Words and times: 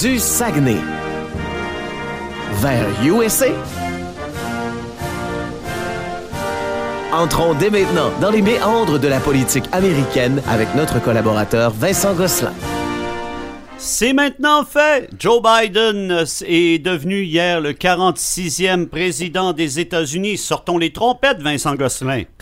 du 0.00 0.18
Saguenay 0.18 0.76
vers 2.60 2.86
USA. 3.04 3.46
Entrons 7.12 7.54
dès 7.54 7.70
maintenant 7.70 8.10
dans 8.20 8.30
les 8.30 8.42
méandres 8.42 8.98
de 8.98 9.08
la 9.08 9.20
politique 9.20 9.64
américaine 9.72 10.42
avec 10.48 10.74
notre 10.74 11.00
collaborateur 11.00 11.70
Vincent 11.70 12.14
Gosselin. 12.14 12.52
C'est 13.78 14.14
maintenant 14.14 14.64
fait. 14.64 15.10
Joe 15.18 15.42
Biden 15.42 16.24
est 16.46 16.84
devenu 16.84 17.22
hier 17.22 17.60
le 17.60 17.72
46e 17.72 18.86
président 18.88 19.52
des 19.52 19.78
États-Unis. 19.80 20.38
Sortons 20.38 20.78
les 20.78 20.92
trompettes, 20.92 21.42
Vincent 21.42 21.74
Gosselin. 21.74 22.22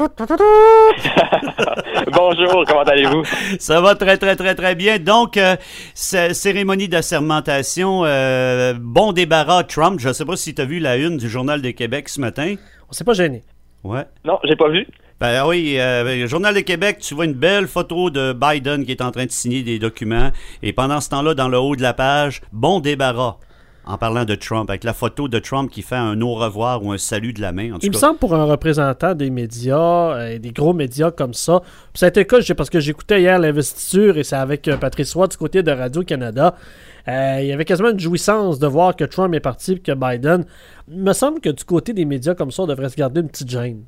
Bonjour, 2.12 2.64
comment 2.66 2.82
allez-vous? 2.82 3.24
Ça 3.58 3.80
va 3.80 3.96
très, 3.96 4.16
très, 4.16 4.36
très, 4.36 4.54
très 4.54 4.74
bien. 4.76 4.98
Donc, 4.98 5.36
euh, 5.36 5.56
cérémonie 5.94 6.88
d'assermentation, 6.88 8.04
euh, 8.04 8.74
bon 8.78 9.12
débarras 9.12 9.64
Trump. 9.64 9.98
Je 9.98 10.08
ne 10.08 10.12
sais 10.12 10.24
pas 10.24 10.36
si 10.36 10.54
tu 10.54 10.62
as 10.62 10.66
vu 10.66 10.78
la 10.78 10.96
une 10.96 11.16
du 11.16 11.28
Journal 11.28 11.60
de 11.60 11.70
Québec 11.72 12.08
ce 12.08 12.20
matin. 12.20 12.54
On 12.88 12.92
s'est 12.92 13.04
pas 13.04 13.14
gêné. 13.14 13.42
Ouais. 13.82 14.04
Non, 14.24 14.38
j'ai 14.44 14.56
pas 14.56 14.68
vu. 14.68 14.86
Ben 15.20 15.46
oui, 15.46 15.78
euh, 15.78 16.26
Journal 16.26 16.54
de 16.54 16.60
Québec, 16.60 16.98
tu 17.00 17.14
vois 17.14 17.24
une 17.24 17.34
belle 17.34 17.68
photo 17.68 18.10
de 18.10 18.32
Biden 18.32 18.84
qui 18.84 18.90
est 18.90 19.02
en 19.02 19.10
train 19.10 19.26
de 19.26 19.30
signer 19.30 19.62
des 19.62 19.78
documents. 19.78 20.30
Et 20.62 20.72
pendant 20.72 21.00
ce 21.00 21.08
temps-là, 21.10 21.34
dans 21.34 21.48
le 21.48 21.58
haut 21.58 21.76
de 21.76 21.82
la 21.82 21.94
page, 21.94 22.42
bon 22.52 22.80
débarras. 22.80 23.38
En 23.86 23.98
parlant 23.98 24.24
de 24.24 24.34
Trump, 24.34 24.70
avec 24.70 24.82
la 24.82 24.94
photo 24.94 25.28
de 25.28 25.38
Trump 25.38 25.70
qui 25.70 25.82
fait 25.82 25.94
un 25.94 26.18
au 26.22 26.34
revoir 26.34 26.82
ou 26.82 26.92
un 26.92 26.98
salut 26.98 27.34
de 27.34 27.42
la 27.42 27.52
main. 27.52 27.76
Il 27.82 27.90
me 27.90 27.96
semble 27.96 28.18
pour 28.18 28.34
un 28.34 28.44
représentant 28.44 29.14
des 29.14 29.28
médias, 29.28 30.14
euh, 30.16 30.38
des 30.38 30.52
gros 30.52 30.72
médias 30.72 31.10
comme 31.10 31.34
ça. 31.34 31.60
Ça 31.92 32.06
a 32.06 32.08
été 32.08 32.20
le 32.20 32.24
cas 32.24 32.54
parce 32.56 32.70
que 32.70 32.80
j'écoutais 32.80 33.20
hier 33.20 33.38
l'investiture 33.38 34.16
et 34.16 34.24
c'est 34.24 34.36
avec 34.36 34.68
euh, 34.68 34.78
Patrice 34.78 35.12
Roy 35.12 35.28
du 35.28 35.36
côté 35.36 35.62
de 35.62 35.70
Radio-Canada. 35.70 36.54
Euh, 37.08 37.38
il 37.42 37.46
y 37.46 37.52
avait 37.52 37.66
quasiment 37.66 37.90
une 37.90 38.00
jouissance 38.00 38.58
de 38.58 38.66
voir 38.66 38.96
que 38.96 39.04
Trump 39.04 39.34
est 39.34 39.40
parti 39.40 39.72
et 39.72 39.78
que 39.78 39.92
Biden. 39.92 40.46
Il 40.88 41.02
me 41.02 41.12
semble 41.12 41.40
que 41.40 41.50
du 41.50 41.64
côté 41.64 41.92
des 41.92 42.06
médias 42.06 42.34
comme 42.34 42.50
ça, 42.50 42.62
on 42.62 42.66
devrait 42.66 42.88
se 42.88 42.96
garder 42.96 43.20
une 43.20 43.28
petite 43.28 43.50
gêne. 43.50 43.82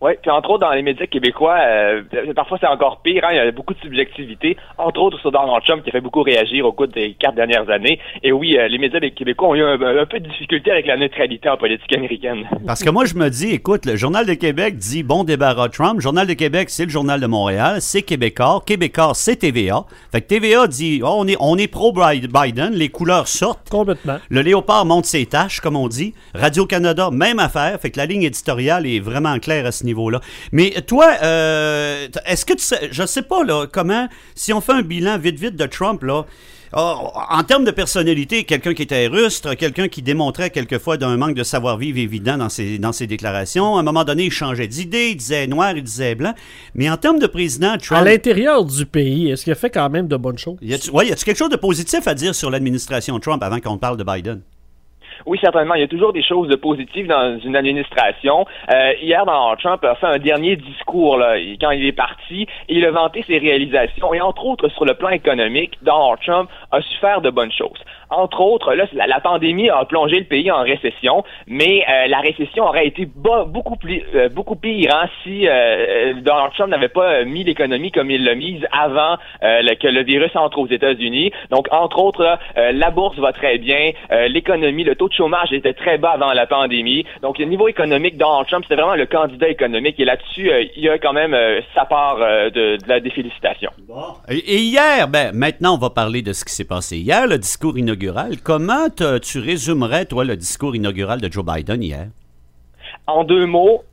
Oui, 0.00 0.12
puis 0.22 0.30
entre 0.30 0.48
autres 0.48 0.66
dans 0.66 0.72
les 0.72 0.80
médias 0.80 1.06
québécois, 1.06 1.58
euh, 1.60 2.02
parfois 2.34 2.56
c'est 2.58 2.66
encore 2.66 3.02
pire, 3.02 3.22
hein, 3.24 3.32
il 3.32 3.36
y 3.36 3.40
a 3.40 3.50
beaucoup 3.50 3.74
de 3.74 3.80
subjectivité, 3.80 4.56
entre 4.78 4.98
autres 4.98 5.18
sur 5.20 5.30
Donald 5.30 5.62
Trump 5.66 5.82
qui 5.82 5.90
a 5.90 5.92
fait 5.92 6.00
beaucoup 6.00 6.22
réagir 6.22 6.64
au 6.64 6.72
cours 6.72 6.88
des 6.88 7.14
quatre 7.18 7.34
dernières 7.34 7.68
années. 7.68 8.00
Et 8.22 8.32
oui, 8.32 8.56
euh, 8.56 8.66
les 8.68 8.78
médias 8.78 8.98
des 8.98 9.10
Québécois 9.10 9.48
ont 9.48 9.54
eu 9.54 9.62
un, 9.62 10.06
peu 10.06 10.18
de 10.18 10.26
difficulté 10.26 10.70
avec 10.70 10.86
la 10.86 10.96
neutralité 10.96 11.50
en 11.50 11.58
politique 11.58 11.94
américaine. 11.94 12.48
Parce 12.66 12.82
que 12.82 12.88
moi 12.88 13.04
je 13.04 13.14
me 13.14 13.28
dis, 13.28 13.50
écoute, 13.50 13.84
le 13.84 13.96
Journal 13.96 14.24
de 14.24 14.32
Québec 14.32 14.78
dit 14.78 15.02
bon 15.02 15.22
débarras 15.22 15.68
Trump, 15.68 15.96
le 15.96 16.00
Journal 16.00 16.26
de 16.26 16.32
Québec 16.32 16.70
c'est 16.70 16.84
le 16.84 16.90
Journal 16.90 17.20
de 17.20 17.26
Montréal, 17.26 17.76
c'est 17.80 18.00
Québécois, 18.00 18.62
Québécois 18.64 19.12
c'est 19.12 19.36
TVA. 19.36 19.84
Fait 20.12 20.22
que 20.22 20.28
TVA 20.28 20.66
dit, 20.66 21.02
oh, 21.04 21.16
on 21.18 21.28
est, 21.28 21.36
on 21.40 21.58
est 21.58 21.68
pro-Biden, 21.68 22.72
les 22.72 22.88
couleurs 22.88 23.28
sortent. 23.28 23.68
Complètement. 23.68 24.16
Le 24.30 24.40
léopard 24.40 24.86
monte 24.86 25.04
ses 25.04 25.26
tâches, 25.26 25.60
comme 25.60 25.76
on 25.76 25.88
dit. 25.88 26.14
Radio-Canada, 26.34 27.10
même 27.12 27.38
affaire, 27.38 27.78
fait 27.78 27.90
que 27.90 27.98
la 27.98 28.06
ligne 28.06 28.22
éditoriale 28.22 28.86
est 28.86 29.00
vraiment 29.00 29.38
claire 29.38 29.66
à 29.66 29.72
ce 29.72 29.84
niveau 29.84 29.89
niveau-là. 29.90 30.20
Mais 30.52 30.70
toi, 30.86 31.08
euh, 31.22 32.08
est-ce 32.26 32.44
que 32.44 32.54
tu 32.54 32.64
sais, 32.64 32.88
je 32.90 33.04
sais 33.06 33.22
pas 33.22 33.44
là, 33.44 33.66
comment, 33.70 34.08
si 34.34 34.52
on 34.52 34.60
fait 34.60 34.72
un 34.72 34.82
bilan 34.82 35.18
vite 35.18 35.38
vite 35.38 35.56
de 35.56 35.66
Trump 35.66 36.02
là. 36.02 36.24
Oh, 36.72 37.10
en 37.28 37.42
termes 37.42 37.64
de 37.64 37.72
personnalité, 37.72 38.44
quelqu'un 38.44 38.74
qui 38.74 38.82
était 38.82 39.08
rustre, 39.08 39.54
quelqu'un 39.54 39.88
qui 39.88 40.02
démontrait 40.02 40.50
quelquefois 40.50 40.96
d'un 40.96 41.16
manque 41.16 41.34
de 41.34 41.42
savoir-vivre 41.42 41.98
évident 41.98 42.36
dans 42.36 42.48
ses, 42.48 42.78
dans 42.78 42.92
ses 42.92 43.08
déclarations. 43.08 43.76
À 43.76 43.80
un 43.80 43.82
moment 43.82 44.04
donné, 44.04 44.26
il 44.26 44.30
changeait 44.30 44.68
d'idée, 44.68 45.08
il 45.10 45.16
disait 45.16 45.48
noir, 45.48 45.72
il 45.76 45.82
disait 45.82 46.14
blanc. 46.14 46.32
Mais 46.76 46.88
en 46.88 46.96
termes 46.96 47.18
de 47.18 47.26
président, 47.26 47.76
Trump... 47.76 48.00
À 48.00 48.04
l'intérieur 48.04 48.64
du 48.64 48.86
pays, 48.86 49.30
est-ce 49.30 49.42
qu'il 49.42 49.52
a 49.52 49.56
fait 49.56 49.70
quand 49.70 49.90
même 49.90 50.06
de 50.06 50.16
bonnes 50.16 50.38
choses? 50.38 50.58
Y 50.62 50.90
ouais, 50.92 51.08
y 51.08 51.12
a-tu 51.12 51.24
quelque 51.24 51.38
chose 51.38 51.50
de 51.50 51.56
positif 51.56 52.06
à 52.06 52.14
dire 52.14 52.36
sur 52.36 52.50
l'administration 52.50 53.18
Trump 53.18 53.42
avant 53.42 53.58
qu'on 53.58 53.76
parle 53.78 53.96
de 53.96 54.04
Biden? 54.04 54.40
Oui, 55.26 55.38
certainement. 55.40 55.74
Il 55.74 55.80
y 55.80 55.84
a 55.84 55.88
toujours 55.88 56.12
des 56.12 56.22
choses 56.22 56.54
positives 56.60 57.06
dans 57.06 57.38
une 57.38 57.56
administration. 57.56 58.46
Euh, 58.72 58.92
hier, 59.02 59.24
Donald 59.26 59.58
Trump 59.58 59.84
a 59.84 59.94
fait 59.94 60.06
un 60.06 60.18
dernier 60.18 60.56
discours 60.56 61.18
là, 61.18 61.36
quand 61.60 61.70
il 61.70 61.86
est 61.86 61.92
parti 61.92 62.46
il 62.68 62.84
a 62.84 62.90
vanté 62.90 63.24
ses 63.26 63.38
réalisations. 63.38 64.14
Et 64.14 64.20
entre 64.20 64.44
autres, 64.46 64.68
sur 64.68 64.84
le 64.84 64.94
plan 64.94 65.10
économique, 65.10 65.78
Donald 65.82 66.18
Trump 66.24 66.48
a 66.70 66.80
su 66.80 66.96
faire 66.98 67.20
de 67.20 67.30
bonnes 67.30 67.52
choses. 67.52 67.78
Entre 68.10 68.40
autres, 68.40 68.74
là, 68.74 68.86
la, 68.92 69.20
pandémie 69.20 69.70
a 69.70 69.84
plongé 69.84 70.18
le 70.18 70.24
pays 70.24 70.50
en 70.50 70.62
récession, 70.62 71.22
mais 71.46 71.84
euh, 71.88 72.08
la 72.08 72.18
récession 72.18 72.64
aurait 72.64 72.86
été 72.86 73.06
beaucoup 73.06 73.76
plus 73.76 74.02
euh, 74.14 74.28
beaucoup 74.28 74.56
pire 74.56 74.90
hein, 74.92 75.08
si 75.22 75.46
euh, 75.46 76.14
Donald 76.14 76.52
Trump 76.54 76.70
n'avait 76.70 76.88
pas 76.88 77.22
mis 77.24 77.44
l'économie 77.44 77.92
comme 77.92 78.10
il 78.10 78.24
l'a 78.24 78.34
mise 78.34 78.66
avant 78.72 79.16
que 79.40 79.86
le 79.86 80.02
virus 80.02 80.34
entre 80.34 80.58
aux 80.58 80.66
États-Unis. 80.66 81.30
Donc, 81.50 81.68
entre 81.70 81.98
autres, 81.98 82.38
la 82.56 82.90
bourse 82.90 83.16
va 83.18 83.32
très 83.32 83.58
bien, 83.58 83.92
l'économie, 84.28 84.84
le 84.84 84.94
taux 84.94 85.08
de 85.10 85.14
chômage 85.14 85.52
était 85.52 85.74
très 85.74 85.98
bas 85.98 86.12
avant 86.12 86.32
la 86.32 86.46
pandémie. 86.46 87.04
Donc, 87.22 87.38
au 87.38 87.44
niveau 87.44 87.68
économique, 87.68 88.16
Donald 88.16 88.46
Trump, 88.48 88.64
c'était 88.64 88.80
vraiment 88.80 88.96
le 88.96 89.06
candidat 89.06 89.48
économique. 89.48 90.00
Et 90.00 90.04
là-dessus, 90.04 90.50
il 90.76 90.82
y 90.82 90.88
a 90.88 90.98
quand 90.98 91.12
même 91.12 91.36
sa 91.74 91.84
part 91.84 92.16
de, 92.16 92.78
la 92.86 93.00
défélicitation. 93.00 93.70
Et 94.28 94.58
hier, 94.58 95.08
ben, 95.08 95.32
maintenant, 95.32 95.74
on 95.74 95.78
va 95.78 95.90
parler 95.90 96.22
de 96.22 96.32
ce 96.32 96.44
qui 96.44 96.54
s'est 96.54 96.64
passé 96.64 96.98
hier, 96.98 97.26
le 97.26 97.38
discours 97.38 97.76
inaugural 97.78 98.40
Comment 98.42 98.88
tu 98.90 99.38
résumerais, 99.38 100.06
toi, 100.06 100.24
le 100.24 100.36
discours 100.36 100.74
inaugural 100.74 101.20
de 101.20 101.30
Joe 101.30 101.44
Biden 101.44 101.82
hier? 101.82 102.06
En 103.06 103.24
deux 103.24 103.46
mots, 103.46 103.84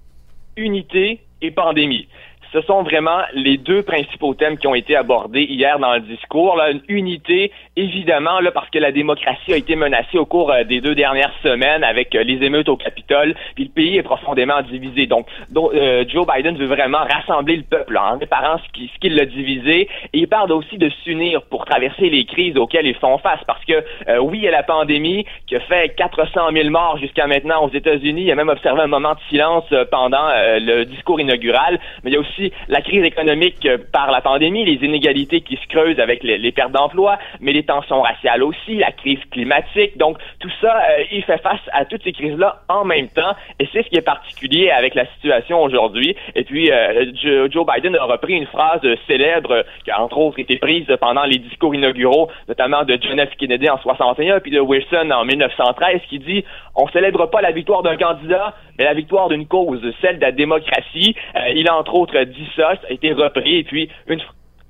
unité 0.55 1.21
et 1.41 1.51
pandémie 1.51 2.07
ce 2.53 2.61
sont 2.61 2.83
vraiment 2.83 3.21
les 3.33 3.57
deux 3.57 3.83
principaux 3.83 4.33
thèmes 4.33 4.57
qui 4.57 4.67
ont 4.67 4.75
été 4.75 4.95
abordés 4.95 5.43
hier 5.43 5.79
dans 5.79 5.93
le 5.93 6.01
discours. 6.01 6.55
Là, 6.55 6.71
une 6.71 6.81
unité, 6.87 7.51
évidemment, 7.75 8.39
là, 8.39 8.51
parce 8.51 8.69
que 8.69 8.79
la 8.79 8.91
démocratie 8.91 9.53
a 9.53 9.57
été 9.57 9.75
menacée 9.75 10.17
au 10.17 10.25
cours 10.25 10.51
euh, 10.51 10.63
des 10.63 10.81
deux 10.81 10.95
dernières 10.95 11.33
semaines 11.43 11.83
avec 11.83 12.15
euh, 12.15 12.23
les 12.23 12.43
émeutes 12.45 12.69
au 12.69 12.77
Capitole, 12.77 13.35
puis 13.55 13.65
le 13.65 13.69
pays 13.69 13.97
est 13.97 14.03
profondément 14.03 14.61
divisé. 14.61 15.07
Donc, 15.07 15.27
euh, 15.55 16.05
Joe 16.07 16.25
Biden 16.25 16.57
veut 16.57 16.67
vraiment 16.67 16.99
rassembler 16.99 17.57
le 17.57 17.63
peuple 17.63 17.97
en 17.97 18.17
réparant 18.17 18.57
ce 18.65 18.71
qui, 18.73 18.91
ce 19.01 19.07
l'a 19.07 19.25
divisé, 19.25 19.81
et 20.13 20.19
il 20.19 20.27
parle 20.27 20.51
aussi 20.51 20.77
de 20.77 20.89
s'unir 21.03 21.41
pour 21.43 21.65
traverser 21.65 22.09
les 22.09 22.25
crises 22.25 22.57
auxquelles 22.57 22.87
ils 22.87 22.95
font 22.95 23.17
face, 23.17 23.39
parce 23.45 23.63
que 23.65 23.83
oui, 24.19 24.39
il 24.39 24.43
y 24.43 24.47
a 24.47 24.51
la 24.51 24.63
pandémie 24.63 25.25
qui 25.47 25.55
a 25.55 25.59
fait 25.61 25.95
400 25.95 26.51
000 26.53 26.69
morts 26.69 26.97
jusqu'à 26.97 27.27
maintenant 27.27 27.63
aux 27.63 27.69
États-Unis. 27.69 28.21
Il 28.21 28.27
y 28.27 28.31
a 28.31 28.35
même 28.35 28.49
observé 28.49 28.81
un 28.81 28.87
moment 28.87 29.13
de 29.13 29.19
silence 29.29 29.65
pendant 29.91 30.27
le 30.59 30.83
discours 30.83 31.19
inaugural, 31.19 31.79
mais 32.03 32.11
il 32.11 32.13
y 32.13 32.17
a 32.17 32.19
aussi 32.19 32.36
la 32.67 32.81
crise 32.81 33.03
économique 33.03 33.65
euh, 33.65 33.77
par 33.91 34.11
la 34.11 34.21
pandémie, 34.21 34.65
les 34.65 34.85
inégalités 34.85 35.41
qui 35.41 35.55
se 35.57 35.67
creusent 35.67 35.99
avec 35.99 36.23
les, 36.23 36.51
pertes 36.51 36.71
d'emploi, 36.71 37.17
mais 37.39 37.51
les 37.51 37.63
tensions 37.63 38.01
raciales 38.01 38.43
aussi, 38.43 38.75
la 38.75 38.91
crise 38.91 39.19
climatique. 39.31 39.97
Donc, 39.97 40.17
tout 40.39 40.51
ça, 40.61 40.75
euh, 40.75 41.03
il 41.11 41.23
fait 41.23 41.41
face 41.41 41.61
à 41.71 41.85
toutes 41.85 42.03
ces 42.03 42.13
crises-là 42.13 42.61
en 42.69 42.85
même 42.85 43.09
temps, 43.09 43.35
et 43.59 43.67
c'est 43.71 43.83
ce 43.83 43.89
qui 43.89 43.97
est 43.97 44.01
particulier 44.01 44.69
avec 44.69 44.95
la 44.95 45.05
situation 45.15 45.61
aujourd'hui. 45.61 46.15
Et 46.35 46.43
puis, 46.43 46.71
euh, 46.71 47.11
Joe 47.49 47.65
Biden 47.65 47.95
a 47.95 48.05
repris 48.05 48.33
une 48.33 48.47
phrase 48.47 48.81
célèbre 49.07 49.63
qui 49.83 49.91
a 49.91 50.01
entre 50.01 50.17
autres 50.17 50.39
été 50.39 50.57
prise 50.57 50.87
pendant 50.99 51.23
les 51.23 51.37
discours 51.37 51.73
inauguraux, 51.73 52.29
notamment 52.47 52.83
de 52.83 52.97
John 53.01 53.19
F. 53.19 53.35
Kennedy 53.37 53.69
en 53.69 53.77
61, 53.79 54.39
puis 54.39 54.51
de 54.51 54.59
Wilson 54.59 55.11
en 55.11 55.25
1913, 55.25 56.01
qui 56.09 56.19
dit 56.19 56.43
«On 56.75 56.87
célèbre 56.89 57.25
pas 57.27 57.41
la 57.41 57.51
victoire 57.51 57.83
d'un 57.83 57.97
candidat, 57.97 58.53
mais 58.77 58.85
la 58.85 58.93
victoire 58.93 59.29
d'une 59.29 59.47
cause, 59.47 59.81
celle 60.01 60.17
de 60.17 60.21
la 60.21 60.31
démocratie. 60.31 61.15
Euh, 61.35 61.49
il 61.55 61.67
a 61.67 61.75
entre 61.75 61.95
autres 61.95 62.23
dit 62.27 62.47
ça, 62.55 62.75
ça 62.81 62.87
a 62.89 62.93
été 62.93 63.13
repris, 63.13 63.57
et 63.57 63.63
puis 63.63 63.89
une 64.07 64.21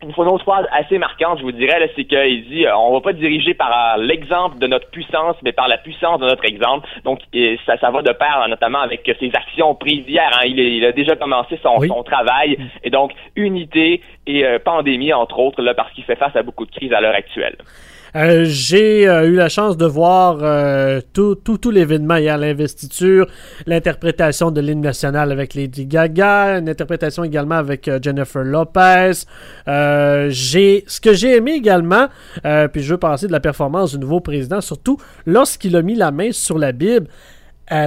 une 0.03 0.27
autre 0.27 0.43
phrase 0.43 0.65
assez 0.71 0.97
marquante, 0.99 1.39
je 1.39 1.43
vous 1.43 1.51
dirais, 1.51 1.89
c'est 1.95 2.05
qu'il 2.05 2.47
dit 2.47 2.65
euh, 2.65 2.77
on 2.77 2.93
va 2.93 3.01
pas 3.01 3.13
diriger 3.13 3.53
par 3.53 3.97
l'exemple 3.97 4.59
de 4.59 4.67
notre 4.67 4.89
puissance, 4.89 5.35
mais 5.43 5.51
par 5.51 5.67
la 5.67 5.77
puissance 5.77 6.19
de 6.19 6.25
notre 6.25 6.45
exemple. 6.45 6.87
Donc 7.03 7.19
ça, 7.65 7.77
ça 7.77 7.89
va 7.89 8.01
de 8.01 8.11
pair, 8.11 8.45
notamment 8.47 8.79
avec 8.79 9.09
ses 9.19 9.31
actions 9.33 9.73
prises 9.75 10.07
hier. 10.07 10.29
Hein. 10.33 10.45
Il, 10.45 10.85
a 10.85 10.91
déjà 10.91 11.15
commencé 11.15 11.59
son, 11.63 11.81
son, 11.81 12.03
travail. 12.03 12.57
Et 12.83 12.89
donc 12.89 13.11
unité 13.35 14.01
et 14.27 14.45
euh, 14.45 14.59
pandémie, 14.59 15.13
entre 15.13 15.39
autres, 15.39 15.61
là, 15.61 15.73
parce 15.73 15.91
qu'il 15.93 16.03
fait 16.03 16.15
face 16.15 16.35
à 16.35 16.43
beaucoup 16.43 16.65
de 16.65 16.71
crises 16.71 16.93
à 16.93 17.01
l'heure 17.01 17.15
actuelle. 17.15 17.55
Euh, 18.17 18.45
j'ai 18.45 19.07
euh, 19.07 19.29
eu 19.29 19.35
la 19.35 19.47
chance 19.47 19.77
de 19.77 19.85
voir 19.85 20.39
euh, 20.41 21.01
tout, 21.13 21.35
tout, 21.35 21.69
l'événement 21.69 22.15
hier, 22.15 22.35
l'investiture, 22.37 23.27
l'interprétation 23.67 24.49
de 24.49 24.59
l'hymne 24.59 24.81
national 24.81 25.31
avec 25.31 25.53
Lady 25.53 25.85
Gaga, 25.85 26.57
une 26.57 26.67
interprétation 26.67 27.23
également 27.23 27.55
avec 27.55 27.87
Jennifer 28.01 28.43
Lopez. 28.43 29.11
j'ai 29.67 30.83
ce 30.87 30.99
que 30.99 31.13
j'ai 31.13 31.35
aimé 31.35 31.51
également, 31.51 32.07
puis 32.73 32.81
je 32.81 32.93
veux 32.93 32.97
parler 32.97 33.27
de 33.27 33.31
la 33.31 33.39
performance 33.39 33.93
du 33.93 33.99
nouveau 33.99 34.19
président, 34.19 34.61
surtout 34.61 34.97
lorsqu'il 35.27 35.75
a 35.75 35.83
mis 35.83 35.95
la 35.95 36.11
main 36.11 36.31
sur 36.31 36.57
la 36.57 36.71
Bible. 36.71 37.07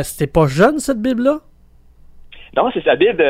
C'était 0.02 0.28
pas 0.28 0.46
jeune 0.46 0.78
cette 0.78 1.02
Bible-là? 1.02 1.40
Non, 2.56 2.68
c'est 2.74 2.82
sa 2.84 2.96
Bible, 2.96 3.22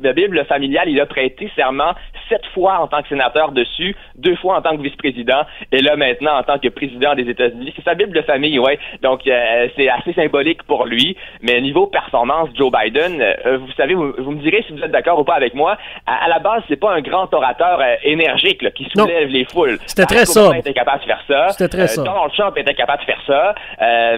la 0.00 0.12
Bible 0.12 0.44
familiale. 0.46 0.88
Il 0.88 1.00
a 1.00 1.06
prêté 1.06 1.50
serment 1.56 1.94
sept 2.28 2.44
fois 2.54 2.80
en 2.80 2.86
tant 2.86 3.02
que 3.02 3.08
sénateur 3.08 3.52
dessus, 3.52 3.96
deux 4.16 4.36
fois 4.36 4.56
en 4.56 4.62
tant 4.62 4.76
que 4.76 4.82
vice-président, 4.82 5.42
et 5.72 5.80
là 5.80 5.96
maintenant 5.96 6.38
en 6.38 6.42
tant 6.42 6.58
que 6.58 6.68
président 6.68 7.14
des 7.14 7.28
États-Unis. 7.28 7.72
C'est 7.76 7.84
sa 7.84 7.94
Bible 7.94 8.12
de 8.12 8.22
famille, 8.22 8.58
ouais. 8.58 8.78
Donc 9.02 9.26
euh, 9.26 9.68
c'est 9.76 9.88
assez 9.88 10.12
symbolique 10.12 10.62
pour 10.64 10.86
lui. 10.86 11.16
Mais 11.42 11.60
niveau 11.60 11.86
performance, 11.86 12.48
Joe 12.54 12.70
Biden, 12.70 13.20
euh, 13.20 13.58
vous 13.58 13.72
savez, 13.76 13.94
vous, 13.94 14.30
me 14.30 14.40
direz 14.40 14.64
si 14.66 14.72
vous 14.72 14.82
êtes 14.82 14.90
d'accord 14.90 15.18
ou 15.18 15.24
pas 15.24 15.34
avec 15.34 15.54
moi. 15.54 15.76
À, 16.06 16.28
la 16.28 16.38
base, 16.38 16.62
c'est 16.68 16.80
pas 16.80 16.92
un 16.92 17.00
grand 17.00 17.32
orateur 17.32 17.80
euh, 17.80 17.94
énergique 18.02 18.62
là, 18.62 18.70
qui 18.70 18.86
soulève 18.94 19.28
les 19.28 19.44
foules. 19.44 19.78
C'était 19.86 20.06
très 20.06 20.26
sobre. 20.26 20.56
était 20.56 20.72
capable 20.72 21.00
de 21.00 21.06
faire 21.06 21.24
ça. 21.26 21.48
C'était 21.50 21.68
très 21.68 21.88
sobre. 21.88 22.08
Donald 22.08 22.32
Trump 22.32 22.56
était 22.58 22.74
capable 22.74 23.02
de 23.02 23.06
faire 23.06 23.22
ça. 23.26 23.54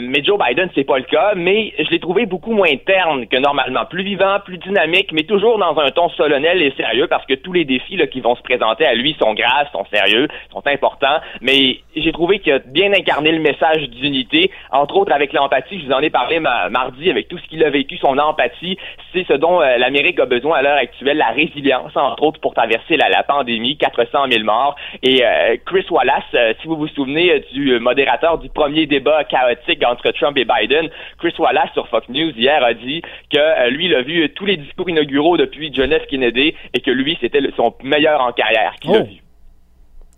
mais 0.00 0.22
Joe 0.22 0.38
Biden, 0.38 0.68
c'est 0.74 0.84
pas 0.84 0.98
le 0.98 1.04
cas. 1.04 1.32
Mais 1.36 1.72
je 1.78 1.90
l'ai 1.90 2.00
trouvé 2.00 2.26
beaucoup 2.26 2.52
moins 2.52 2.74
terne 2.86 3.26
que 3.26 3.36
normalement, 3.36 3.84
plus 3.86 4.02
vivant, 4.02 4.38
plus 4.44 4.58
dynamique, 4.58 5.12
mais 5.12 5.24
toujours 5.24 5.58
dans 5.58 5.78
un 5.78 5.90
ton 5.90 6.08
solennel 6.10 6.62
et 6.62 6.72
sérieux 6.76 7.06
parce 7.08 7.26
que 7.26 7.34
tous 7.34 7.52
les 7.52 7.64
défis 7.64 7.96
là, 7.98 8.06
qui 8.06 8.20
vont 8.20 8.36
se 8.36 8.42
présenter 8.42 8.86
à 8.86 8.94
lui 8.94 9.16
sont 9.20 9.34
graves, 9.34 9.68
sont 9.72 9.84
sérieux, 9.92 10.28
sont 10.52 10.66
importants. 10.66 11.18
Mais 11.40 11.80
j'ai 11.96 12.12
trouvé 12.12 12.38
qu'il 12.38 12.52
a 12.52 12.58
bien 12.58 12.92
incarné 12.92 13.32
le 13.32 13.40
message 13.40 13.88
d'unité, 13.90 14.50
entre 14.72 14.96
autres 14.96 15.12
avec 15.12 15.32
l'empathie. 15.32 15.80
Je 15.80 15.86
vous 15.86 15.92
en 15.92 16.00
ai 16.00 16.10
parlé 16.10 16.40
mardi 16.40 17.10
avec 17.10 17.28
tout 17.28 17.38
ce 17.38 17.46
qu'il 17.48 17.64
a 17.64 17.70
vécu, 17.70 17.96
son 17.98 18.18
empathie. 18.18 18.78
C'est 19.12 19.26
ce 19.26 19.34
dont 19.34 19.60
euh, 19.60 19.76
l'Amérique 19.78 20.20
a 20.20 20.26
besoin 20.26 20.58
à 20.58 20.62
l'heure 20.62 20.76
actuelle, 20.76 21.16
la 21.16 21.30
résilience, 21.30 21.96
entre 21.96 22.22
autres, 22.22 22.40
pour 22.40 22.54
traverser 22.54 22.96
la, 22.96 23.22
pandémie, 23.22 23.76
400 23.76 24.26
000 24.30 24.44
morts. 24.44 24.76
Et 25.02 25.24
euh, 25.24 25.56
Chris 25.66 25.86
Wallace, 25.90 26.22
euh, 26.34 26.54
si 26.60 26.68
vous 26.68 26.76
vous 26.76 26.88
souvenez 26.88 27.44
du 27.52 27.78
modérateur 27.78 28.38
du 28.38 28.48
premier 28.48 28.86
débat 28.86 29.24
chaotique 29.24 29.84
entre 29.84 30.10
Trump 30.12 30.36
et 30.36 30.44
Biden, 30.44 30.88
Chris 31.18 31.34
Wallace 31.38 31.72
sur 31.72 31.88
Fox 31.88 32.08
News 32.08 32.32
hier 32.36 32.62
a 32.62 32.74
dit 32.74 33.02
que 33.32 33.68
lui, 33.70 33.86
il 33.86 33.94
a 33.94 34.02
vu 34.02 34.28
tous 34.30 34.44
les 34.44 34.56
discours 34.56 34.88
inauguraux 34.88 35.36
depuis 35.36 35.70
John 35.72 35.90
F. 35.90 36.06
Kennedy 36.06 36.54
et 36.74 36.80
que 36.80 36.90
lui, 36.90 37.18
c'était 37.20 37.40
son 37.56 37.70
meilleur 37.88 38.20
en 38.20 38.32
carrière 38.32 38.74
qu'il 38.80 38.94
a 38.94 39.00
oh. 39.00 39.04
vu. 39.04 39.22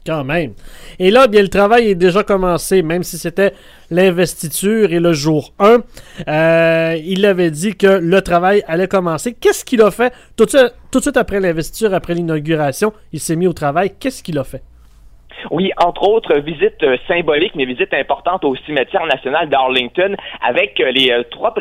Quand 0.06 0.24
même. 0.24 0.54
Et 0.98 1.10
là, 1.10 1.26
bien, 1.26 1.42
le 1.42 1.48
travail 1.48 1.90
est 1.90 1.94
déjà 1.94 2.22
commencé, 2.22 2.82
même 2.82 3.02
si 3.02 3.18
c'était 3.18 3.52
l'investiture 3.90 4.92
et 4.92 5.00
le 5.00 5.12
jour 5.12 5.52
1. 5.58 5.78
Euh, 6.26 6.96
il 7.04 7.26
avait 7.26 7.50
dit 7.50 7.76
que 7.76 7.86
le 7.86 8.22
travail 8.22 8.62
allait 8.66 8.88
commencer. 8.88 9.34
Qu'est-ce 9.34 9.64
qu'il 9.64 9.82
a 9.82 9.90
fait? 9.90 10.12
Tout 10.36 10.46
de 10.46 11.00
suite 11.00 11.16
après 11.16 11.38
l'investiture, 11.40 11.92
après 11.92 12.14
l'inauguration? 12.14 12.92
Il 13.12 13.20
s'est 13.20 13.36
mis 13.36 13.46
au 13.46 13.52
travail. 13.52 13.92
Qu'est-ce 13.98 14.22
qu'il 14.22 14.38
a 14.38 14.44
fait? 14.44 14.62
Oui, 15.50 15.70
entre 15.82 16.08
autres, 16.08 16.36
visite 16.38 16.82
euh, 16.82 16.96
symbolique, 17.08 17.54
mais 17.54 17.64
visite 17.64 17.94
importante 17.94 18.44
au 18.44 18.54
cimetière 18.56 19.06
national 19.06 19.48
d'Arlington 19.48 20.14
avec 20.42 20.78
euh, 20.80 20.90
les 20.90 21.10
euh, 21.10 21.22
trois, 21.30 21.54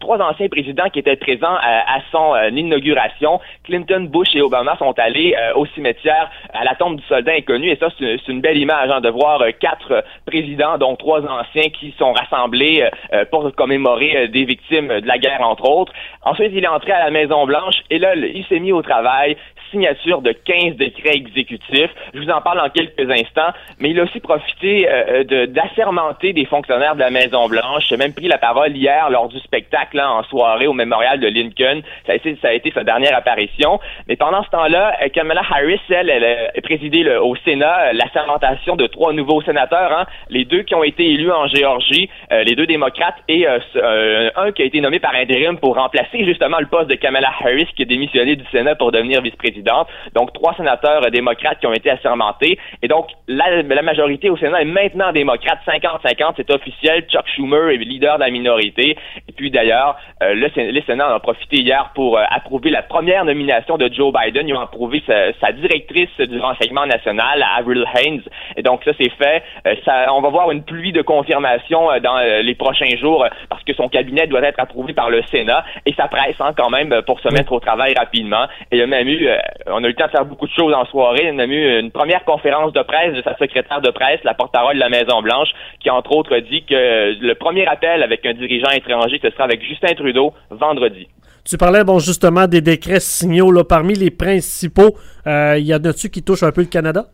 trois 0.00 0.20
anciens 0.20 0.48
présidents 0.48 0.88
qui 0.90 1.00
étaient 1.00 1.16
présents 1.16 1.56
à 1.56 1.98
son 2.10 2.34
inauguration. 2.52 3.40
Clinton, 3.64 4.08
Bush 4.10 4.34
et 4.34 4.42
Obama 4.42 4.76
sont 4.78 4.94
allés 4.98 5.34
au 5.54 5.66
cimetière 5.66 6.30
à 6.52 6.64
la 6.64 6.74
tombe 6.74 6.96
du 6.96 7.02
soldat 7.04 7.32
inconnu 7.32 7.70
et 7.70 7.76
ça, 7.76 7.88
c'est 7.98 8.28
une 8.28 8.40
belle 8.40 8.58
image 8.58 8.90
hein, 8.90 9.00
de 9.00 9.08
voir 9.08 9.42
quatre 9.60 10.04
présidents, 10.26 10.78
dont 10.78 10.96
trois 10.96 11.22
anciens, 11.22 11.68
qui 11.70 11.94
sont 11.98 12.12
rassemblés 12.12 12.88
pour 13.30 13.52
commémorer 13.54 14.28
des 14.28 14.44
victimes 14.44 14.88
de 14.88 15.06
la 15.06 15.18
guerre, 15.18 15.40
entre 15.42 15.68
autres. 15.68 15.92
Ensuite, 16.22 16.52
il 16.54 16.64
est 16.64 16.68
entré 16.68 16.92
à 16.92 17.04
la 17.04 17.10
Maison-Blanche 17.10 17.76
et 17.90 17.98
là, 17.98 18.14
il 18.14 18.44
s'est 18.46 18.60
mis 18.60 18.72
au 18.72 18.82
travail 18.82 19.36
signature 19.70 20.22
de 20.22 20.32
15 20.32 20.76
décrets 20.76 21.16
exécutifs. 21.16 21.90
Je 22.14 22.20
vous 22.20 22.30
en 22.30 22.40
parle 22.40 22.60
en 22.60 22.68
quelques 22.70 23.10
instants, 23.10 23.52
mais 23.78 23.90
il 23.90 24.00
a 24.00 24.04
aussi 24.04 24.20
profité 24.20 24.88
euh, 24.88 25.24
de, 25.24 25.46
d'assermenter 25.46 26.32
des 26.32 26.44
fonctionnaires 26.44 26.94
de 26.94 27.00
la 27.00 27.10
Maison-Blanche. 27.10 27.86
J'ai 27.88 27.96
même 27.96 28.12
pris 28.12 28.28
la 28.28 28.38
parole 28.38 28.76
hier 28.76 29.10
lors 29.10 29.28
du 29.28 29.38
spectacle 29.40 30.00
en 30.00 30.22
soirée 30.24 30.66
au 30.66 30.72
mémorial 30.72 31.20
de 31.20 31.28
Lincoln. 31.28 31.82
Ça 32.06 32.12
a, 32.12 32.14
été, 32.16 32.36
ça 32.40 32.48
a 32.48 32.52
été 32.52 32.70
sa 32.72 32.84
dernière 32.84 33.16
apparition. 33.16 33.80
Mais 34.08 34.16
pendant 34.16 34.42
ce 34.44 34.50
temps-là, 34.50 34.96
euh, 35.02 35.08
Kamala 35.08 35.42
Harris, 35.50 35.80
elle, 35.90 36.10
elle 36.10 36.24
a 36.24 36.60
présidé 36.62 37.06
au 37.16 37.36
Sénat 37.36 37.88
euh, 37.88 37.92
l'assermentation 37.92 38.76
de 38.76 38.86
trois 38.86 39.12
nouveaux 39.12 39.42
sénateurs, 39.42 39.92
hein. 39.92 40.06
les 40.30 40.44
deux 40.44 40.62
qui 40.62 40.74
ont 40.74 40.84
été 40.84 41.10
élus 41.10 41.32
en 41.32 41.46
Géorgie, 41.46 42.08
les 42.30 42.54
deux 42.54 42.66
démocrates, 42.66 43.16
et 43.28 43.46
un 43.46 44.52
qui 44.52 44.62
a 44.62 44.64
été 44.64 44.80
nommé 44.80 44.98
par 44.98 45.14
intérim 45.14 45.58
pour 45.58 45.76
remplacer 45.76 46.24
justement 46.24 46.58
le 46.58 46.66
poste 46.66 46.88
de 46.88 46.94
Kamala 46.94 47.30
Harris 47.40 47.68
qui 47.76 47.82
a 47.82 47.84
démissionné 47.84 48.36
du 48.36 48.44
Sénat 48.50 48.74
pour 48.74 48.92
devenir 48.92 49.22
donc, 49.62 50.32
trois 50.32 50.54
sénateurs 50.54 51.10
démocrates 51.10 51.58
qui 51.60 51.66
ont 51.66 51.72
été 51.72 51.90
assermentés. 51.90 52.58
Et 52.82 52.88
donc, 52.88 53.08
la, 53.28 53.62
majorité 53.82 54.30
au 54.30 54.36
Sénat 54.36 54.62
est 54.62 54.66
maintenant 54.66 55.12
démocrate. 55.12 55.58
50-50, 55.66 56.34
c'est 56.36 56.50
officiel. 56.50 57.04
Chuck 57.08 57.26
Schumer 57.34 57.70
est 57.70 57.76
leader 57.76 58.16
de 58.16 58.24
la 58.24 58.30
minorité. 58.30 58.96
Et 59.28 59.32
puis, 59.32 59.50
d'ailleurs, 59.50 59.96
euh, 60.22 60.34
le, 60.34 60.80
Sénat 60.82 61.10
en 61.10 61.14
a 61.14 61.20
profité 61.20 61.58
hier 61.58 61.90
pour 61.94 62.18
euh, 62.18 62.22
approuver 62.30 62.70
la 62.70 62.82
première 62.82 63.24
nomination 63.24 63.76
de 63.76 63.92
Joe 63.92 64.12
Biden. 64.12 64.48
Ils 64.48 64.54
ont 64.54 64.60
approuvé 64.60 65.02
sa, 65.06 65.52
directrice 65.52 66.16
du 66.18 66.38
renseignement 66.38 66.86
national, 66.86 67.44
Avril 67.56 67.84
Haines. 67.94 68.22
Et 68.56 68.62
donc, 68.62 68.82
ça, 68.84 68.92
c'est 68.98 69.10
fait. 69.10 69.42
Euh, 69.66 69.74
ça, 69.84 70.12
on 70.12 70.20
va 70.20 70.28
voir 70.28 70.50
une 70.50 70.64
pluie 70.64 70.92
de 70.92 71.02
confirmations 71.02 71.88
dans 72.02 72.18
les 72.42 72.54
prochains 72.54 72.96
jours 72.96 73.26
parce 73.48 73.62
que 73.64 73.72
son 73.74 73.88
cabinet 73.88 74.26
doit 74.26 74.42
être 74.42 74.60
approuvé 74.60 74.92
par 74.92 75.10
le 75.10 75.22
Sénat. 75.30 75.64
Et 75.86 75.92
ça 75.94 76.08
presse 76.08 76.40
hein, 76.40 76.52
quand 76.56 76.70
même 76.70 77.02
pour 77.06 77.20
se 77.20 77.28
mettre 77.32 77.52
au 77.52 77.60
travail 77.60 77.94
rapidement. 77.96 78.44
Et 78.70 78.76
il 78.76 78.78
y 78.78 78.82
a 78.82 78.86
même 78.86 79.08
eu 79.08 79.28
on 79.66 79.82
a 79.82 79.86
eu 79.86 79.90
le 79.90 79.94
temps 79.94 80.06
de 80.06 80.10
faire 80.10 80.24
beaucoup 80.24 80.46
de 80.46 80.52
choses 80.52 80.74
en 80.74 80.84
soirée. 80.86 81.30
On 81.32 81.38
a 81.38 81.46
eu 81.46 81.80
une 81.80 81.90
première 81.90 82.24
conférence 82.24 82.72
de 82.72 82.82
presse 82.82 83.14
de 83.14 83.22
sa 83.22 83.36
secrétaire 83.36 83.80
de 83.80 83.90
presse, 83.90 84.20
la 84.24 84.34
porte-parole 84.34 84.74
de 84.74 84.80
la 84.80 84.88
Maison-Blanche, 84.88 85.48
qui 85.80 85.90
entre 85.90 86.12
autres 86.12 86.36
dit 86.38 86.64
que 86.64 87.16
le 87.20 87.34
premier 87.34 87.66
appel 87.66 88.02
avec 88.02 88.24
un 88.26 88.34
dirigeant 88.34 88.70
étranger, 88.70 89.18
ce 89.22 89.30
sera 89.30 89.44
avec 89.44 89.62
Justin 89.62 89.94
Trudeau 89.94 90.32
vendredi. 90.50 91.08
Tu 91.44 91.56
parlais 91.56 91.84
bon 91.84 92.00
justement 92.00 92.48
des 92.48 92.60
décrets 92.60 92.98
signaux 92.98 93.62
parmi 93.62 93.94
les 93.94 94.10
principaux. 94.10 94.96
Euh, 95.28 95.56
il 95.58 95.66
y 95.66 95.74
en 95.74 95.84
a-tu 95.84 96.10
qui 96.10 96.22
touchent 96.22 96.42
un 96.42 96.50
peu 96.50 96.62
le 96.62 96.66
Canada? 96.66 97.06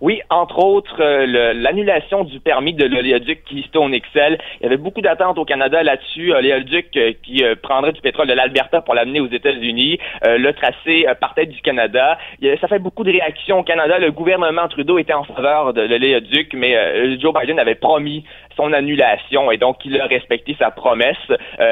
Oui, 0.00 0.20
entre 0.30 0.58
autres, 0.58 1.00
euh, 1.00 1.52
l'annulation 1.54 2.24
du 2.24 2.40
permis 2.40 2.74
de 2.74 2.84
l'oléoduc 2.84 3.44
Keystone 3.44 3.96
XL. 3.98 4.38
Il 4.60 4.64
y 4.64 4.66
avait 4.66 4.76
beaucoup 4.76 5.00
d'attentes 5.00 5.38
au 5.38 5.44
Canada 5.44 5.82
là-dessus. 5.82 6.26
L'oléoduc 6.26 6.96
euh, 6.96 7.12
qui 7.22 7.42
euh, 7.42 7.54
prendrait 7.60 7.92
du 7.92 8.00
pétrole 8.00 8.26
de 8.26 8.34
l'Alberta 8.34 8.82
pour 8.82 8.94
l'amener 8.94 9.20
aux 9.20 9.28
États-Unis. 9.28 9.98
le 10.24 10.52
tracé 10.52 11.06
partait 11.20 11.46
du 11.46 11.60
Canada. 11.60 12.18
ça 12.60 12.68
fait 12.68 12.78
beaucoup 12.78 13.04
de 13.04 13.10
réactions 13.10 13.60
au 13.60 13.62
Canada. 13.62 13.98
Le 13.98 14.10
gouvernement 14.10 14.68
Trudeau 14.68 14.98
était 14.98 15.12
en 15.12 15.24
faveur 15.24 15.72
de 15.72 15.82
l'oléoduc, 15.82 16.52
mais 16.54 17.18
Joe 17.18 17.32
Biden 17.34 17.58
avait 17.58 17.74
promis 17.74 18.24
son 18.56 18.72
annulation 18.72 19.50
et 19.50 19.58
donc 19.58 19.84
il 19.84 20.00
a 20.00 20.06
respecté 20.06 20.56
sa 20.58 20.70
promesse. 20.70 21.16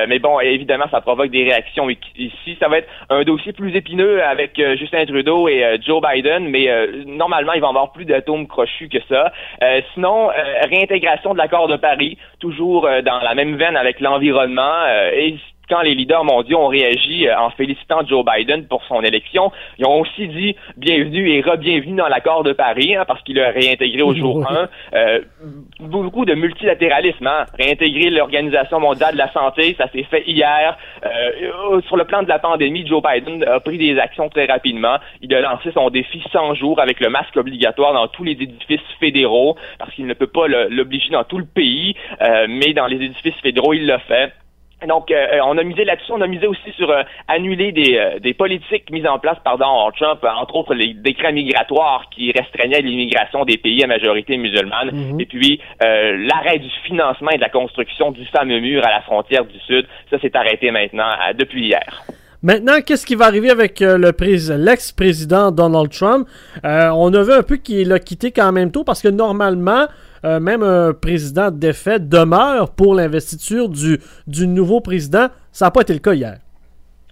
mais 0.09 0.19
bon, 0.19 0.41
évidemment, 0.41 0.87
ça 0.91 1.01
provoque 1.01 1.31
des 1.31 1.45
réactions 1.45 1.89
ici. 1.91 2.57
Ça 2.61 2.69
va 2.69 2.79
être 2.79 2.89
un 3.11 3.23
dossier 3.23 3.53
plus 3.53 3.75
épineux 3.75 4.23
avec 4.23 4.61
Justin 4.79 5.05
Trudeau 5.07 5.49
et 5.49 5.79
Joe 5.81 6.03
Biden, 6.03 6.49
mais 6.49 6.69
normalement, 7.07 7.53
il 7.53 7.61
va 7.61 7.67
y 7.67 7.71
avoir 7.71 7.93
plus 7.93 8.05
de 8.05 8.15
atomes 8.15 8.47
crochus 8.47 8.89
que 8.89 8.99
ça. 9.09 9.33
Euh, 9.63 9.81
sinon, 9.95 10.31
euh, 10.31 10.33
réintégration 10.69 11.33
de 11.33 11.39
l'accord 11.39 11.69
de 11.69 11.77
Paris, 11.77 12.19
toujours 12.41 12.87
euh, 12.87 13.03
dans 13.03 13.19
la 13.19 13.35
même 13.35 13.57
veine 13.57 13.77
avec 13.77 14.01
l'environnement. 14.01 14.73
Quand 15.69 15.83
les 15.83 15.95
leaders 15.95 16.25
mondiaux 16.25 16.59
ont 16.59 16.69
réagi 16.69 17.27
euh, 17.27 17.39
en 17.39 17.51
félicitant 17.51 18.07
Joe 18.07 18.25
Biden 18.25 18.67
pour 18.67 18.85
son 18.85 19.01
élection, 19.03 19.53
ils 19.79 19.87
ont 19.87 20.01
aussi 20.01 20.29
dit 20.29 20.57
bienvenue 20.77 21.31
et 21.31 21.41
re-bienvenue 21.41 21.97
dans 21.97 22.09
l'accord 22.09 22.45
de 22.45 22.53
Paris, 22.53 22.95
hein, 22.95 23.05
parce 23.07 23.23
qu'il 23.23 23.41
a 23.41 23.51
réintégré 23.51 24.03
au 24.03 24.15
jour 24.15 24.45
1 24.49 24.69
euh, 24.95 25.21
beaucoup 25.81 26.25
de 26.25 26.35
multilatéralisme, 26.35 27.27
hein, 27.27 27.45
réintégrer 27.59 28.11
l'Organisation 28.11 28.81
mondiale 28.81 29.15
de 29.15 29.19
la 29.19 29.33
santé, 29.33 29.75
ça 29.79 29.89
s'est 29.89 30.05
fait 30.05 30.25
hier. 30.27 30.77
Euh, 31.05 31.81
sur 31.83 31.97
le 31.97 32.05
plan 32.05 32.23
de 32.23 32.29
la 32.29 32.39
pandémie, 32.39 32.87
Joe 32.87 33.03
Biden 33.03 33.45
a 33.45 33.61
pris 33.61 33.79
des 33.79 33.99
actions 33.99 34.29
très 34.29 34.47
rapidement. 34.47 34.97
Il 35.23 35.35
a 35.35 35.41
lancé 35.41 35.71
son 35.73 35.91
défi 35.91 36.23
100 36.33 36.55
jours 36.55 36.81
avec 36.81 37.01
le 37.01 37.09
masque 37.09 37.37
obligatoire 37.37 37.93
dans 37.93 38.09
tous 38.09 38.25
les 38.25 38.33
édifices 38.33 38.81
fédéraux, 39.01 39.57
parce 39.79 39.93
qu'il 39.95 40.07
ne 40.07 40.15
peut 40.15 40.27
pas 40.27 40.47
l'obliger 40.49 41.11
dans 41.11 41.25
tout 41.25 41.39
le 41.39 41.45
pays, 41.45 41.95
mais 42.49 42.73
dans 42.73 42.87
les 42.87 42.97
édifices 42.97 43.41
fédéraux, 43.43 43.75
il 43.75 43.87
l'a 43.87 43.99
fait. 44.01 44.33
Donc, 44.87 45.11
euh, 45.11 45.15
euh, 45.15 45.39
on 45.45 45.57
a 45.59 45.63
misé 45.63 45.85
là-dessus. 45.85 46.13
On 46.13 46.21
a 46.21 46.27
misé 46.27 46.47
aussi 46.47 46.73
sur 46.77 46.91
euh, 46.91 47.03
annuler 47.29 47.73
des, 47.73 48.19
des, 48.21 48.35
politiques 48.35 48.91
mises 48.91 49.07
en 49.07 49.19
place 49.19 49.39
par 49.45 49.59
Donald 49.59 49.95
Trump, 49.97 50.25
entre 50.25 50.57
autres 50.57 50.75
les 50.75 50.95
décrets 50.95 51.33
migratoires 51.33 52.09
qui 52.11 52.33
restreignaient 52.33 52.81
l'immigration 52.81 53.45
des 53.45 53.57
pays 53.57 53.83
à 53.83 53.87
majorité 53.87 54.37
musulmane, 54.37 54.91
mhm. 54.93 55.21
et 55.21 55.27
puis 55.27 55.61
l'arrêt 55.81 56.59
du 56.59 56.71
financement 56.85 57.31
et 57.31 57.37
de 57.37 57.41
la 57.41 57.49
construction 57.49 58.11
du 58.11 58.25
fameux 58.27 58.61
mur 58.61 58.85
à 58.85 58.91
la 58.91 59.01
frontière 59.03 59.45
du 59.45 59.59
Sud. 59.61 59.87
Ça 60.11 60.19
s'est 60.19 60.37
arrêté 60.37 60.71
maintenant 60.71 61.11
depuis 61.39 61.67
hier. 61.67 62.03
Maintenant, 62.45 62.83
qu'est-ce 62.85 63.07
qui 63.07 63.15
va 63.15 63.25
arriver 63.25 63.49
avec 63.49 63.81
le 63.81 64.13
l'ex-président 64.57 65.51
Donald 65.51 65.91
Trump? 65.91 66.29
on 66.63 67.15
a 67.15 67.23
vu 67.23 67.33
un 67.33 67.43
peu 67.43 67.57
qu'il 67.57 67.91
a 67.91 67.99
quitté 67.99 68.33
quand 68.33 68.53
même 68.53 68.71
tôt 68.71 68.85
parce 68.85 69.01
que 69.01 69.09
normalement, 69.09 69.87
euh, 70.27 70.41
même 70.41 70.63
un 70.63 70.93
président 70.93 71.51
défait 71.51 71.99
demeure 71.99 72.73
pour 72.73 72.95
l'investiture 72.95 73.71
du, 73.71 73.99
du 74.27 74.47
nouveau 74.47 74.83
président. 74.83 75.29
Ça 75.53 75.65
n'a 75.65 75.71
pas 75.71 75.81
été 75.81 75.95
le 75.95 76.01
cas 76.01 76.13
hier. 76.13 76.37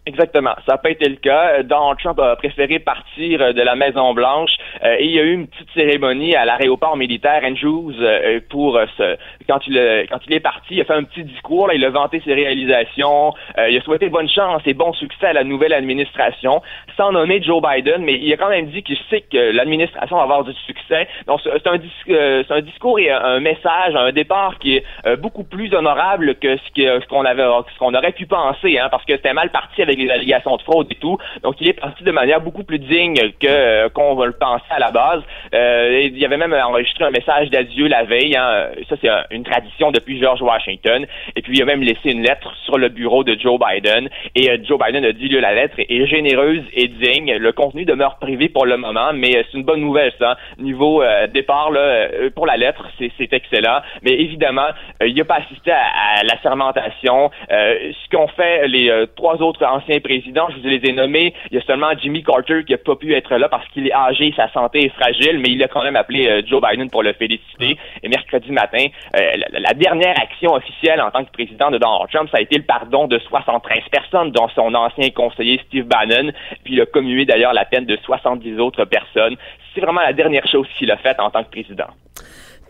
Exactement. 0.04 0.54
Ça 0.66 0.72
n'a 0.72 0.78
pas 0.78 0.90
été 0.90 1.08
le 1.08 1.14
cas. 1.14 1.62
Donald 1.62 1.96
Trump 2.00 2.18
a 2.18 2.34
préféré 2.34 2.80
partir 2.80 3.40
euh, 3.40 3.52
de 3.52 3.62
la 3.62 3.76
Maison 3.76 4.12
Blanche 4.14 4.50
euh, 4.82 4.96
et 4.98 5.04
il 5.04 5.12
y 5.12 5.20
a 5.20 5.22
eu 5.22 5.32
une 5.32 5.46
petite 5.46 5.70
cérémonie 5.74 6.34
à 6.34 6.44
l'aéroport 6.44 6.96
militaire 6.96 7.42
Andrews 7.44 7.94
euh, 8.00 8.40
pour 8.50 8.80
ce 8.98 9.16
quand 9.46 9.60
il 9.68 10.06
quand 10.10 10.18
il 10.26 10.32
est 10.34 10.40
parti, 10.40 10.74
il 10.74 10.80
a 10.80 10.84
fait 10.84 10.94
un 10.94 11.04
petit 11.04 11.22
discours. 11.22 11.68
Là, 11.68 11.74
il 11.74 11.84
a 11.84 11.90
vanté 11.90 12.20
ses 12.24 12.34
réalisations. 12.34 13.32
il 13.68 13.76
a 13.76 13.80
souhaité 13.82 14.08
bonne 14.08 14.28
chance 14.28 14.62
et 14.66 14.74
bon 14.74 14.92
succès 14.92 15.26
à 15.26 15.32
la 15.34 15.44
nouvelle 15.44 15.72
administration, 15.72 16.62
sans 16.96 17.12
nommer 17.12 17.40
Joe 17.40 17.62
Biden, 17.62 18.02
mais 18.02 18.14
il 18.14 18.32
a 18.32 18.36
quand 18.36 18.48
même 18.48 18.66
dit 18.66 18.82
qu'il 18.82 18.98
sait 19.08 19.20
que 19.20 19.52
l'administration 19.52 20.16
va 20.16 20.22
avoir 20.22 20.44
du 20.44 20.52
succès. 20.66 21.06
Donc 21.26 21.40
c'est 21.42 21.66
un, 21.66 21.78
c'est 22.06 22.50
un 22.50 22.60
discours 22.60 22.98
et 22.98 23.10
un 23.10 23.40
message, 23.40 23.94
un 23.94 24.12
départ 24.12 24.58
qui 24.58 24.76
est 24.76 25.16
beaucoup 25.18 25.44
plus 25.44 25.72
honorable 25.74 26.36
que 26.36 26.56
ce 26.56 27.06
qu'on 27.06 27.24
avait 27.24 27.42
ce 27.42 27.78
qu'on 27.78 27.94
aurait 27.94 28.12
pu 28.12 28.26
penser, 28.26 28.78
hein, 28.78 28.88
parce 28.90 29.04
que 29.04 29.14
c'était 29.14 29.34
mal 29.34 29.50
parti 29.50 29.82
avec 29.82 29.91
les 29.98 30.10
allégations 30.10 30.56
de 30.56 30.62
fraude 30.62 30.86
et 30.90 30.96
tout. 30.96 31.18
Donc, 31.42 31.56
il 31.60 31.68
est 31.68 31.72
parti 31.72 32.04
de 32.04 32.12
manière 32.12 32.40
beaucoup 32.40 32.64
plus 32.64 32.78
digne 32.78 33.32
que 33.40 33.46
euh, 33.48 33.88
qu'on 33.88 34.14
va 34.14 34.26
le 34.26 34.32
penser 34.32 34.64
à 34.70 34.78
la 34.78 34.90
base. 34.90 35.22
Euh, 35.54 36.02
il 36.04 36.18
y 36.18 36.24
avait 36.24 36.36
même 36.36 36.52
enregistré 36.52 37.04
un 37.04 37.10
message 37.10 37.50
d'adieu 37.50 37.86
la 37.88 38.04
veille. 38.04 38.36
Hein. 38.36 38.68
Ça, 38.88 38.96
c'est 39.00 39.08
une 39.30 39.44
tradition 39.44 39.90
depuis 39.90 40.20
George 40.20 40.42
Washington. 40.42 41.06
Et 41.36 41.42
puis, 41.42 41.56
il 41.56 41.62
a 41.62 41.64
même 41.64 41.82
laissé 41.82 42.10
une 42.10 42.22
lettre 42.22 42.52
sur 42.64 42.78
le 42.78 42.88
bureau 42.88 43.24
de 43.24 43.38
Joe 43.38 43.58
Biden. 43.58 44.08
Et 44.34 44.50
euh, 44.50 44.58
Joe 44.64 44.78
Biden 44.78 45.04
a 45.04 45.12
dit, 45.12 45.28
que 45.28 45.36
la 45.36 45.54
lettre 45.54 45.76
est 45.78 46.06
généreuse 46.06 46.62
et 46.74 46.88
digne. 46.88 47.36
Le 47.36 47.52
contenu 47.52 47.84
demeure 47.84 48.16
privé 48.18 48.48
pour 48.48 48.66
le 48.66 48.76
moment, 48.76 49.12
mais 49.14 49.32
c'est 49.32 49.58
une 49.58 49.64
bonne 49.64 49.80
nouvelle, 49.80 50.12
ça. 50.18 50.36
Niveau 50.58 51.02
départ, 51.32 51.70
là, 51.70 52.08
pour 52.34 52.46
la 52.46 52.56
lettre, 52.56 52.86
c'est 52.98 53.32
excellent. 53.32 53.80
Mais 54.02 54.12
évidemment, 54.12 54.68
il 55.04 55.14
n'a 55.14 55.24
pas 55.24 55.36
assisté 55.36 55.70
à, 55.70 56.22
la 56.24 56.40
sermentation. 56.42 57.30
ce 57.48 58.10
qu'ont 58.10 58.28
fait 58.28 58.68
les 58.68 59.06
trois 59.16 59.40
autres 59.40 59.64
présidents, 60.00 60.48
je 60.50 60.60
vous 60.60 60.68
les 60.68 60.80
ai 60.88 60.92
nommés. 60.92 61.34
Il 61.50 61.56
y 61.56 61.60
a 61.60 61.64
seulement 61.64 61.92
Jimmy 62.00 62.22
Carter 62.22 62.64
qui 62.64 62.72
n'a 62.72 62.78
pas 62.78 62.96
pu 62.96 63.14
être 63.14 63.36
là 63.36 63.48
parce 63.48 63.66
qu'il 63.68 63.86
est 63.86 63.94
âgé, 63.94 64.32
sa 64.36 64.50
santé 64.52 64.86
est 64.86 64.88
fragile, 64.90 65.38
mais 65.38 65.48
il 65.48 65.62
a 65.62 65.68
quand 65.68 65.82
même 65.82 65.96
appelé 65.96 66.28
euh, 66.28 66.42
Joe 66.46 66.62
Biden 66.62 66.90
pour 66.90 67.02
le 67.02 67.12
féliciter. 67.12 67.76
Et 68.02 68.08
mercredi 68.08 68.50
matin, 68.50 68.86
euh, 69.16 69.32
la, 69.50 69.74
dernière 69.74 70.18
action 70.20 70.54
officielle 70.54 71.00
en 71.00 71.10
tant 71.10 71.24
que 71.24 71.32
président 71.32 71.70
de 71.70 71.78
Donald 71.78 72.10
Trump, 72.12 72.28
ça 72.30 72.38
a 72.38 72.40
été 72.40 72.56
le 72.56 72.64
pardon 72.64 73.06
de 73.06 73.18
73 73.18 73.80
personnes, 73.90 74.30
dont 74.30 74.48
son 74.54 74.74
ancien 74.74 75.10
conseiller 75.10 75.60
Steve 75.66 75.86
Bannon. 75.86 76.32
Puis 76.64 76.74
il 76.74 76.80
a 76.80 76.86
commué 76.86 77.24
d'ailleurs 77.24 77.52
la 77.52 77.64
peine 77.64 77.86
de 77.86 77.96
70 78.04 78.58
autres 78.58 78.84
personnes. 78.84 79.36
C'est 79.74 79.80
vraiment 79.80 80.02
la 80.02 80.12
dernière 80.12 80.46
chose 80.46 80.66
qu'il 80.78 80.90
a 80.90 80.96
faite 80.96 81.18
en 81.20 81.30
tant 81.30 81.42
que 81.44 81.50
président. 81.50 81.88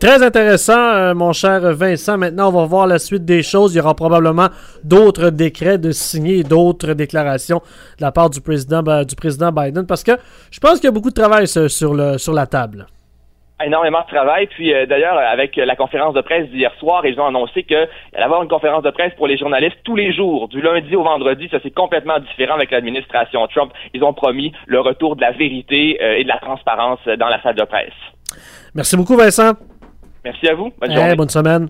Très 0.03 0.21
intéressant, 0.21 0.77
euh, 0.77 1.13
mon 1.13 1.31
cher 1.31 1.61
Vincent. 1.61 2.17
Maintenant, 2.17 2.49
on 2.49 2.51
va 2.51 2.65
voir 2.65 2.87
la 2.87 2.99
suite 2.99 3.23
des 3.23 3.41
choses. 3.41 3.73
Il 3.73 3.77
y 3.77 3.79
aura 3.79 3.95
probablement 3.95 4.49
d'autres 4.83 5.29
décrets 5.29 5.77
de 5.77 5.91
signer, 5.91 6.43
d'autres 6.43 6.91
déclarations 6.91 7.61
de 7.97 8.03
la 8.03 8.11
part 8.11 8.29
du 8.29 8.41
président, 8.41 8.81
du 8.81 9.15
président 9.15 9.53
Biden, 9.53 9.87
parce 9.87 10.03
que 10.03 10.11
je 10.51 10.59
pense 10.59 10.81
qu'il 10.81 10.83
y 10.83 10.87
a 10.89 10.91
beaucoup 10.91 11.09
de 11.09 11.15
travail 11.15 11.47
sur, 11.47 11.93
le, 11.93 12.17
sur 12.17 12.33
la 12.33 12.47
table 12.47 12.85
énormément 13.65 14.01
de 14.01 14.13
travail. 14.13 14.47
Puis 14.47 14.73
euh, 14.73 14.85
d'ailleurs, 14.85 15.17
avec 15.17 15.55
la 15.55 15.77
conférence 15.77 16.13
de 16.13 16.19
presse 16.19 16.49
d'hier 16.49 16.73
soir, 16.79 17.05
ils 17.05 17.17
ont 17.17 17.27
annoncé 17.27 17.63
qu'il 17.63 17.77
allait 17.77 18.25
avoir 18.25 18.43
une 18.43 18.49
conférence 18.49 18.83
de 18.83 18.89
presse 18.89 19.13
pour 19.15 19.27
les 19.27 19.37
journalistes 19.37 19.77
tous 19.85 19.95
les 19.95 20.11
jours, 20.11 20.49
du 20.49 20.61
lundi 20.61 20.97
au 20.97 21.03
vendredi. 21.03 21.47
Ça, 21.49 21.59
c'est 21.63 21.73
complètement 21.73 22.19
différent 22.19 22.55
avec 22.55 22.71
l'administration 22.71 23.47
Trump. 23.47 23.71
Ils 23.93 24.03
ont 24.03 24.13
promis 24.13 24.51
le 24.65 24.81
retour 24.81 25.15
de 25.15 25.21
la 25.21 25.31
vérité 25.31 25.97
euh, 26.01 26.17
et 26.17 26.23
de 26.23 26.27
la 26.27 26.39
transparence 26.39 26.99
dans 27.17 27.29
la 27.29 27.41
salle 27.41 27.55
de 27.55 27.63
presse. 27.63 27.93
Merci 28.75 28.97
beaucoup, 28.97 29.15
Vincent. 29.15 29.53
Merci 30.23 30.47
à 30.47 30.55
vous. 30.55 30.71
Bonne 30.79 30.93
journée. 30.93 31.15
bonne 31.15 31.29
semaine. 31.29 31.69